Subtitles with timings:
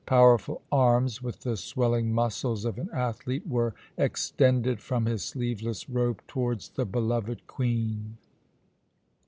[0.07, 6.23] Powerful arms, with the swelling muscles of an athlete, were extended from his sleeveless robe
[6.27, 8.17] towards the beloved Queen.